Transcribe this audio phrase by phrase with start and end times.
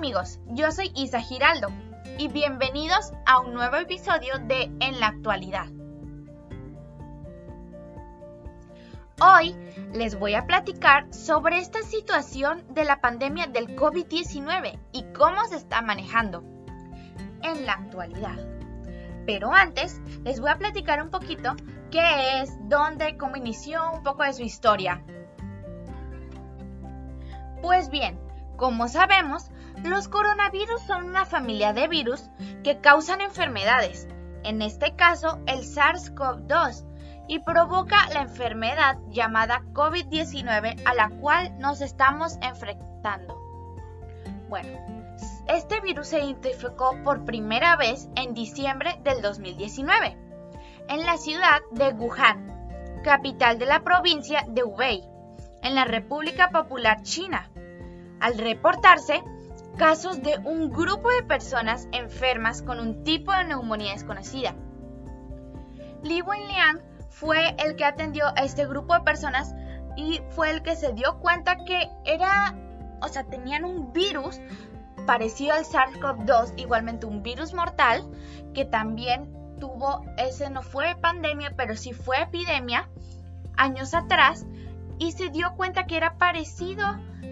[0.00, 1.68] amigos, yo soy Isa Giraldo
[2.16, 5.66] y bienvenidos a un nuevo episodio de En la actualidad.
[9.20, 9.54] Hoy
[9.92, 15.56] les voy a platicar sobre esta situación de la pandemia del COVID-19 y cómo se
[15.56, 16.44] está manejando
[17.42, 18.38] en la actualidad.
[19.26, 21.56] Pero antes les voy a platicar un poquito
[21.90, 25.04] qué es, dónde, cómo inició, un poco de su historia.
[27.60, 28.18] Pues bien,
[28.56, 29.50] como sabemos,
[29.84, 32.30] los coronavirus son una familia de virus
[32.62, 34.08] que causan enfermedades,
[34.42, 36.84] en este caso el SARS-CoV-2,
[37.28, 43.38] y provoca la enfermedad llamada COVID-19 a la cual nos estamos enfrentando.
[44.48, 44.68] Bueno,
[45.46, 50.16] este virus se identificó por primera vez en diciembre del 2019
[50.88, 55.04] en la ciudad de Wuhan, capital de la provincia de Hubei,
[55.62, 57.48] en la República Popular China
[58.20, 59.22] al reportarse
[59.76, 64.54] casos de un grupo de personas enfermas con un tipo de neumonía desconocida.
[66.02, 69.54] Li Wenliang fue el que atendió a este grupo de personas
[69.96, 72.56] y fue el que se dio cuenta que era,
[73.02, 74.40] o sea, tenían un virus
[75.06, 78.08] parecido al SARS-CoV-2, igualmente un virus mortal,
[78.54, 82.88] que también tuvo, ese no fue pandemia, pero sí fue epidemia
[83.56, 84.46] años atrás,
[85.00, 86.86] y se dio cuenta que era parecido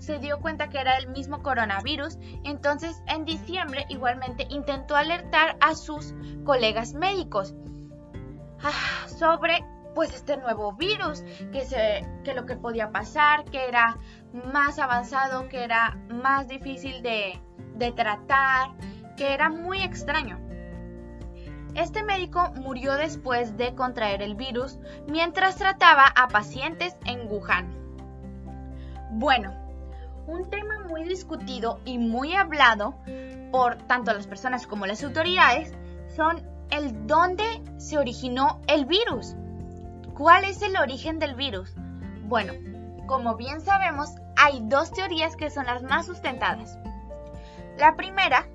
[0.00, 5.74] se dio cuenta que era el mismo coronavirus, entonces en diciembre igualmente intentó alertar a
[5.74, 7.54] sus colegas médicos
[8.62, 11.22] ah, sobre pues este nuevo virus,
[11.52, 13.98] que, se, que lo que podía pasar, que era
[14.52, 17.40] más avanzado, que era más difícil de,
[17.74, 18.70] de tratar,
[19.16, 20.38] que era muy extraño.
[21.74, 27.68] Este médico murió después de contraer el virus mientras trataba a pacientes en Wuhan.
[29.12, 29.52] Bueno,
[30.26, 32.94] un tema muy discutido y muy hablado
[33.50, 35.74] por tanto las personas como las autoridades
[36.14, 37.44] son el dónde
[37.78, 39.34] se originó el virus.
[40.14, 41.74] ¿Cuál es el origen del virus?
[42.24, 42.52] Bueno,
[43.06, 46.78] como bien sabemos, hay dos teorías que son las más sustentadas.
[47.76, 48.46] La primera,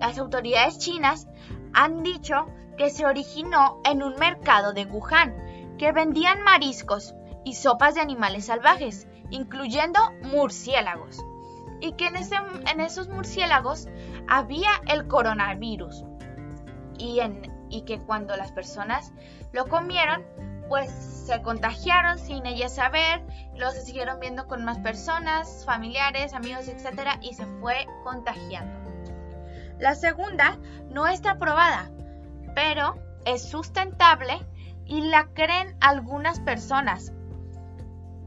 [0.00, 1.26] las autoridades chinas
[1.74, 2.46] han dicho
[2.76, 7.14] que se originó en un mercado de Wuhan, que vendían mariscos
[7.44, 11.24] y sopas de animales salvajes, incluyendo murciélagos,
[11.80, 13.88] y que en, esos murciélagos
[14.28, 16.04] había el coronavirus,
[16.98, 17.20] y,
[17.86, 19.12] que cuando las personas
[19.52, 20.24] lo comieron,
[20.68, 23.24] pues se contagiaron sin ella saber,
[23.56, 27.18] los siguieron viendo con más personas, familiares, amigos, etc.
[27.22, 28.87] y se fue contagiando.
[29.78, 30.58] La segunda
[30.90, 31.90] no está aprobada,
[32.54, 34.44] pero es sustentable
[34.86, 37.12] y la creen algunas personas,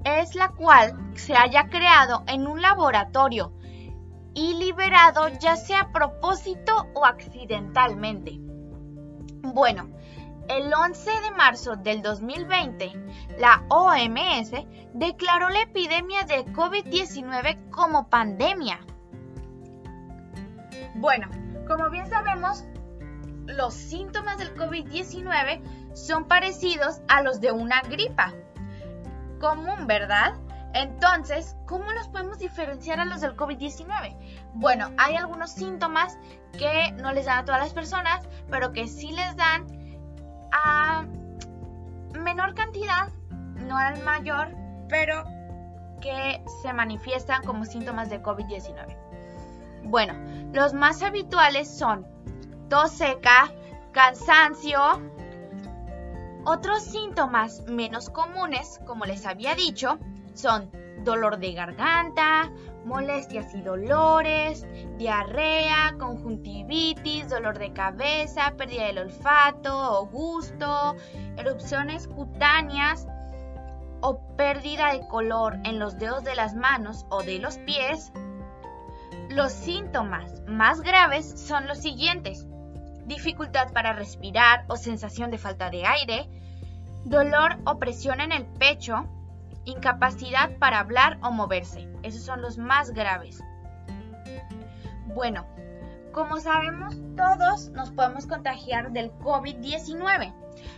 [0.04, 3.52] es la cual se haya creado en un laboratorio
[4.34, 8.38] y liberado ya sea a propósito o accidentalmente.
[9.42, 9.90] Bueno,
[10.48, 12.94] el 11 de marzo del 2020,
[13.38, 14.52] la OMS
[14.94, 18.80] declaró la epidemia de COVID-19 como pandemia.
[20.96, 21.30] Bueno,
[21.72, 22.66] como bien sabemos,
[23.46, 28.34] los síntomas del COVID-19 son parecidos a los de una gripa
[29.40, 30.34] común, ¿verdad?
[30.74, 34.18] Entonces, ¿cómo nos podemos diferenciar a los del COVID-19?
[34.54, 36.18] Bueno, hay algunos síntomas
[36.58, 39.66] que no les dan a todas las personas, pero que sí les dan
[40.52, 41.06] a
[42.20, 43.08] menor cantidad,
[43.56, 44.50] no al mayor,
[44.90, 45.24] pero
[46.02, 49.11] que se manifiestan como síntomas de COVID-19.
[49.84, 50.14] Bueno,
[50.54, 52.06] los más habituales son
[52.70, 53.52] tos seca,
[53.92, 54.80] cansancio,
[56.46, 60.00] otros síntomas menos comunes, como les había dicho,
[60.34, 60.72] son
[61.04, 62.52] dolor de garganta,
[62.86, 64.66] molestias y dolores,
[64.98, 70.96] diarrea, conjuntivitis, dolor de cabeza, pérdida del olfato o gusto,
[71.38, 73.08] erupciones cutáneas
[74.02, 78.12] o pérdida de color en los dedos de las manos o de los pies.
[79.32, 82.46] Los síntomas más graves son los siguientes
[83.06, 86.30] dificultad para respirar o sensación de falta de aire,
[87.06, 89.06] dolor o presión en el pecho,
[89.66, 91.88] incapacidad para hablar o moverse.
[92.04, 93.44] Esos son los más graves.
[95.08, 95.46] Bueno,
[96.14, 100.34] como sabemos, todos nos podemos contagiar del COVID-19.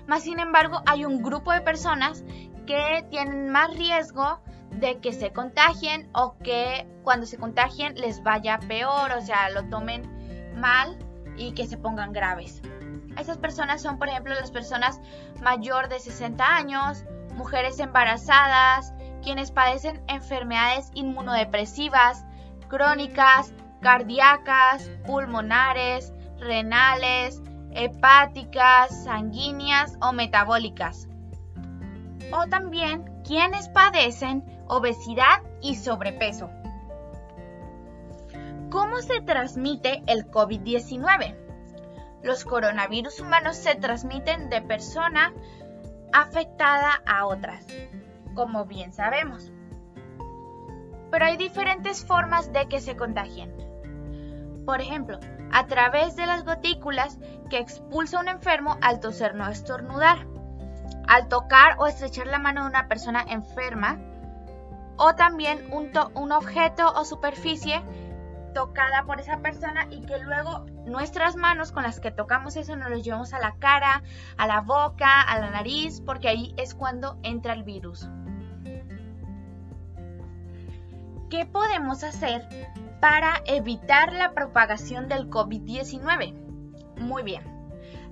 [0.08, 2.24] Más sin embargo, hay un grupo de personas
[2.66, 4.40] que tienen más riesgo
[4.80, 9.64] de que se contagien o que cuando se contagien les vaya peor, o sea, lo
[9.66, 10.04] tomen
[10.56, 10.98] mal
[11.38, 12.62] y que se pongan graves.
[13.18, 15.00] Esas personas son, por ejemplo, las personas
[15.42, 17.06] mayor de 60 años,
[17.36, 22.25] mujeres embarazadas, quienes padecen enfermedades inmunodepresivas,
[22.68, 27.42] crónicas, cardíacas, pulmonares, renales,
[27.72, 31.08] hepáticas, sanguíneas o metabólicas.
[32.31, 34.44] O también quienes padecen
[34.74, 36.50] obesidad y sobrepeso.
[38.72, 41.36] ¿Cómo se transmite el COVID-19?
[42.24, 45.31] Los coronavirus humanos se transmiten de persona
[46.12, 47.68] afectada a otras,
[48.34, 49.52] como bien sabemos.
[51.12, 53.56] Pero hay diferentes formas de que se contagien.
[54.66, 55.20] Por ejemplo,
[55.52, 57.20] a través de las gotículas
[57.52, 60.25] que expulsa un enfermo al toser no estornudar,
[61.08, 64.00] al tocar o estrechar la mano de una persona enferma,
[64.98, 67.81] o también un, un objeto o superficie
[68.54, 72.90] tocada por esa persona y que luego nuestras manos con las que tocamos eso nos
[72.90, 74.04] lo llevamos a la cara,
[74.38, 78.07] a la boca, a la nariz, porque ahí es cuando entra el virus.
[81.30, 82.48] ¿Qué podemos hacer
[83.01, 87.00] para evitar la propagación del COVID-19?
[87.00, 87.42] Muy bien,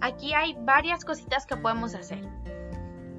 [0.01, 2.27] aquí hay varias cositas que podemos hacer.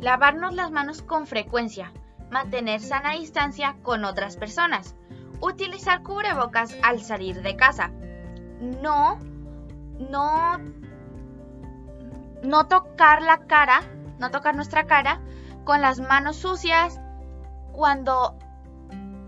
[0.00, 1.92] Lavarnos las manos con frecuencia,
[2.32, 4.96] mantener sana distancia con otras personas,
[5.40, 7.92] utilizar cubrebocas al salir de casa.
[8.60, 9.18] No,
[10.10, 10.58] no,
[12.42, 13.82] no tocar la cara,
[14.18, 15.20] no tocar nuestra cara
[15.64, 16.98] con las manos sucias
[17.72, 18.36] cuando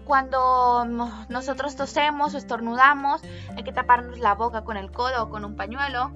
[0.05, 0.85] cuando
[1.31, 3.23] nosotros tosemos o estornudamos,
[3.57, 6.13] hay que taparnos la boca con el codo o con un pañuelo.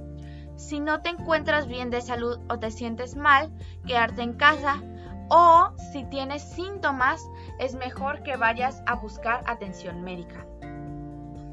[0.56, 3.50] Si no te encuentras bien de salud o te sientes mal,
[3.87, 4.82] quedarte en casa
[5.29, 7.29] o si tienes síntomas,
[7.59, 10.47] es mejor que vayas a buscar atención médica.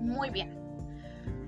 [0.01, 0.55] Muy bien.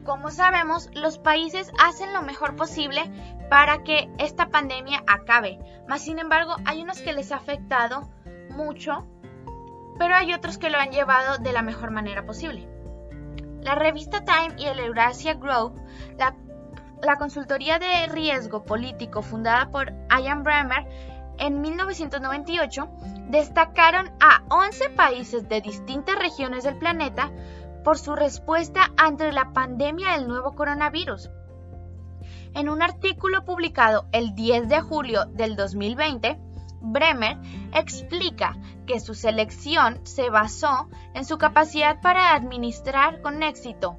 [0.03, 3.11] Como sabemos, los países hacen lo mejor posible
[3.49, 5.59] para que esta pandemia acabe.
[5.87, 8.09] Mas, sin embargo, hay unos que les ha afectado
[8.49, 9.05] mucho,
[9.99, 12.67] pero hay otros que lo han llevado de la mejor manera posible.
[13.61, 15.81] La revista Time y el Eurasia Group,
[16.17, 16.35] la,
[17.01, 20.87] la consultoría de riesgo político fundada por Ian Bremer,
[21.39, 22.89] en 1998
[23.29, 27.31] destacaron a 11 países de distintas regiones del planeta
[27.83, 31.29] por su respuesta ante la pandemia del nuevo coronavirus.
[32.53, 36.39] En un artículo publicado el 10 de julio del 2020,
[36.81, 37.37] Bremer
[37.73, 38.55] explica
[38.85, 43.97] que su selección se basó en su capacidad para administrar con éxito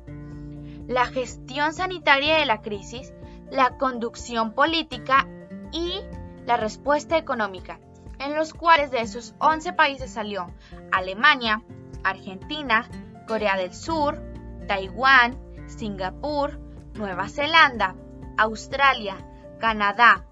[0.86, 3.12] la gestión sanitaria de la crisis,
[3.50, 5.28] la conducción política
[5.70, 6.00] y
[6.48, 7.78] la respuesta económica,
[8.18, 10.46] en los cuales de esos 11 países salió
[10.92, 11.62] Alemania,
[12.04, 12.88] Argentina,
[13.26, 14.18] Corea del Sur,
[14.66, 15.36] Taiwán,
[15.66, 16.58] Singapur,
[16.94, 17.94] Nueva Zelanda,
[18.38, 19.16] Australia,
[19.60, 20.24] Canadá,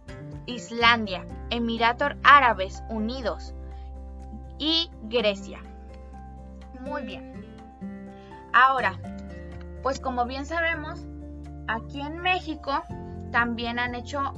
[0.47, 3.55] Islandia, Emiratos Árabes Unidos
[4.59, 5.61] y Grecia.
[6.81, 7.45] Muy bien.
[8.55, 8.99] Ahora,
[9.83, 11.05] pues como bien sabemos,
[11.69, 12.83] aquí en México
[13.33, 14.33] también han hecho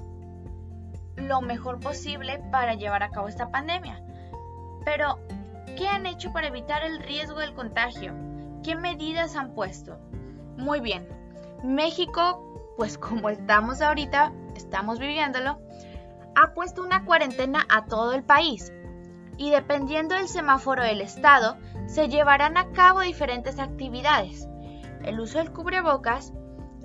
[1.18, 4.02] lo mejor posible para llevar a cabo esta pandemia.
[4.84, 5.18] Pero,
[5.76, 8.14] ¿qué han hecho para evitar el riesgo del contagio?
[8.62, 9.98] ¿Qué medidas han puesto?
[10.56, 11.08] Muy bien,
[11.62, 15.58] México, pues como estamos ahorita, estamos viviéndolo,
[16.34, 18.72] ha puesto una cuarentena a todo el país
[19.36, 21.56] y dependiendo del semáforo del estado,
[21.86, 24.48] se llevarán a cabo diferentes actividades.
[25.04, 26.32] El uso del cubrebocas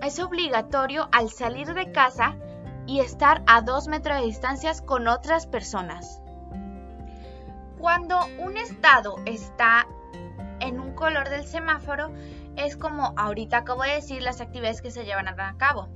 [0.01, 2.37] es obligatorio al salir de casa
[2.85, 6.21] y estar a dos metros de distancia con otras personas.
[7.79, 9.87] Cuando un estado está
[10.59, 12.11] en un color del semáforo,
[12.55, 15.89] es como ahorita acabo de decir las actividades que se llevan a cabo.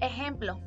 [0.00, 0.60] Ejemplo,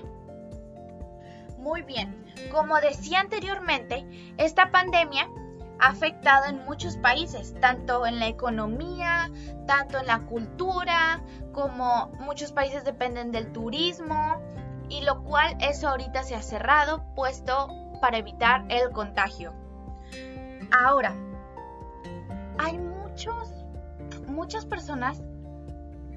[1.57, 5.29] Muy bien, como decía anteriormente, esta pandemia
[5.81, 9.31] ha afectado en muchos países, tanto en la economía,
[9.65, 11.21] tanto en la cultura,
[11.51, 14.39] como muchos países dependen del turismo,
[14.89, 17.69] y lo cual eso ahorita se ha cerrado, puesto
[17.99, 19.53] para evitar el contagio.
[20.71, 21.15] Ahora,
[22.59, 23.51] hay muchos,
[24.27, 25.23] muchas personas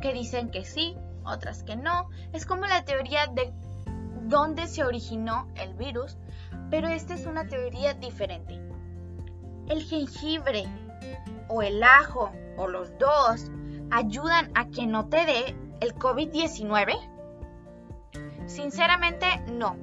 [0.03, 2.11] que dicen que sí, otras que no.
[2.35, 3.53] Es como la teoría de
[4.25, 6.19] dónde se originó el virus,
[6.71, 8.64] pero esta es una teoría diferente.
[9.69, 10.65] El jengibre
[11.49, 13.51] o el ajo o los dos
[13.91, 16.95] ayudan a que no te dé el COVID-19?
[18.47, 19.77] Sinceramente, no.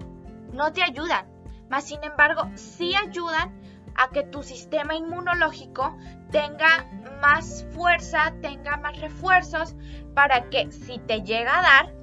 [0.54, 1.26] No te ayudan.
[1.70, 3.60] Mas, sin embargo, sí ayudan
[3.96, 5.96] a que tu sistema inmunológico
[6.32, 6.90] tenga
[7.22, 9.76] más fuerza, tenga más refuerzos
[10.14, 11.94] para que si te llega a dar,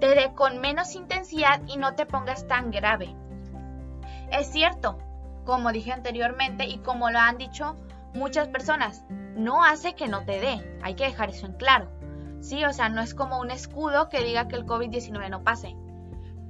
[0.00, 3.14] te dé con menos intensidad y no te pongas tan grave.
[4.30, 4.98] Es cierto,
[5.48, 7.74] como dije anteriormente y como lo han dicho
[8.12, 11.88] muchas personas, no hace que no te dé, hay que dejar eso en claro.
[12.42, 15.74] Sí, o sea, no es como un escudo que diga que el COVID-19 no pase,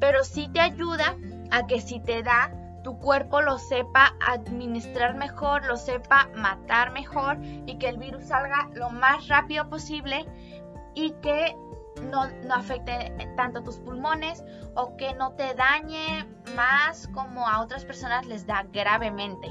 [0.00, 1.17] pero sí te ayuda
[1.52, 2.50] a que si te da,
[2.83, 8.69] tu cuerpo lo sepa administrar mejor, lo sepa matar mejor y que el virus salga
[8.75, 10.26] lo más rápido posible
[10.97, 11.55] y que
[12.00, 18.26] no, afecte tanto tus pulmones o que no te dañe más como a otras personas
[18.26, 19.49] les da gravemente.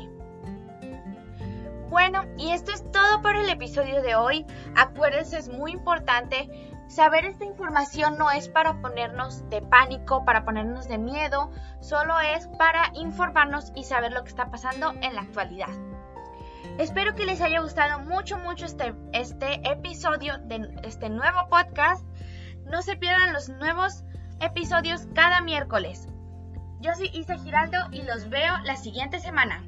[1.89, 4.45] Bueno, y esto es todo por el episodio de hoy.
[4.75, 6.49] Acuérdense, es muy importante
[6.87, 11.51] saber esta información no es para ponernos de pánico, para ponernos de miedo,
[11.81, 15.69] solo es para informarnos y saber lo que está pasando en la actualidad.
[16.77, 22.05] Espero que les haya gustado mucho, mucho este, este episodio de este nuevo podcast.
[22.71, 24.03] No se pierdan los nuevos
[24.41, 26.07] episodios cada miércoles.
[26.81, 29.63] Yo soy Isa Giraldo y los veo la siguiente semana.